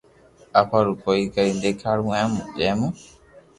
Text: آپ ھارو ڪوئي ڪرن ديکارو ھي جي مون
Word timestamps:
آپ 0.59 0.67
ھارو 0.73 0.93
ڪوئي 1.03 1.21
ڪرن 1.33 1.55
ديکارو 1.63 2.03
ھي 2.15 2.23
جي 2.57 2.69
مون 2.79 2.91